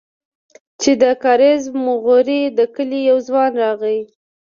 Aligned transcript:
چې 0.81 0.91
د 1.01 1.03
کاريز 1.23 1.63
موغري 1.85 2.41
د 2.57 2.59
کلي 2.75 2.99
يو 3.09 3.17
ځوان 3.27 3.51
راغى. 3.63 3.99